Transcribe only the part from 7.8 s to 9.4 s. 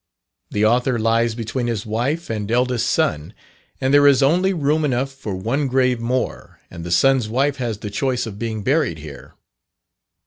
choice of being buried here.